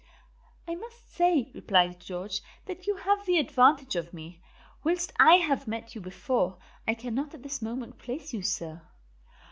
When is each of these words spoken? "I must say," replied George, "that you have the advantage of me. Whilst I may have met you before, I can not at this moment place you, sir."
"I 0.67 0.73
must 0.73 1.13
say," 1.13 1.51
replied 1.53 1.99
George, 1.99 2.41
"that 2.65 2.87
you 2.87 2.95
have 2.95 3.27
the 3.27 3.37
advantage 3.37 3.95
of 3.95 4.15
me. 4.15 4.41
Whilst 4.83 5.13
I 5.19 5.37
may 5.37 5.43
have 5.43 5.67
met 5.67 5.93
you 5.93 6.01
before, 6.01 6.57
I 6.87 6.95
can 6.95 7.13
not 7.13 7.35
at 7.35 7.43
this 7.43 7.61
moment 7.61 7.99
place 7.99 8.33
you, 8.33 8.41
sir." 8.41 8.81